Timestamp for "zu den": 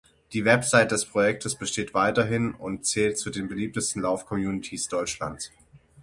3.19-3.47